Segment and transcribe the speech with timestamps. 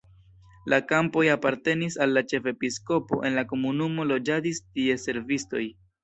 [0.73, 5.63] La kampoj apartenis al la ĉefepiskopo, en la komunumo loĝadis ties servistoj.